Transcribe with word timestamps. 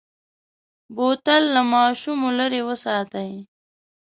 بوتل 0.95 1.43
له 1.55 1.61
ماشومو 1.73 2.29
لرې 2.39 2.61
وساتئ. 2.69 3.31